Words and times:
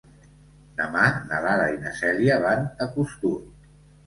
Demà 0.79 1.03
na 1.31 1.41
Lara 1.43 1.67
i 1.75 1.77
na 1.83 1.93
Cèlia 2.01 2.39
van 2.47 2.67
a 2.89 2.89
Costur. 2.97 3.37